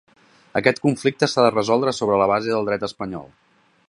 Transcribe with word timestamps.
Aquest 0.59 0.79
conflicte 0.85 1.29
s’ha 1.33 1.45
de 1.47 1.51
resoldre 1.55 1.93
sobre 1.97 2.17
la 2.23 2.29
base 2.35 2.55
del 2.55 2.71
dret 2.71 2.87
espanyol. 2.89 3.29